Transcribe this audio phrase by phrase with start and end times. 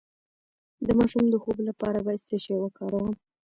[0.85, 3.11] د ماشوم د خوب لپاره باید څه شی وکاروم؟